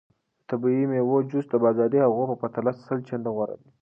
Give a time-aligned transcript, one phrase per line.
[0.37, 3.69] د طبیعي میوو جوس د بازاري هغو په پرتله سل چنده غوره دی.